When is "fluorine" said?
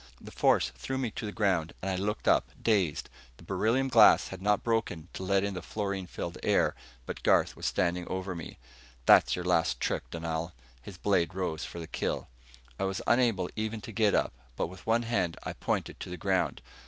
5.61-6.07